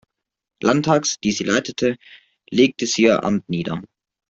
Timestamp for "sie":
1.31-1.43, 2.87-3.03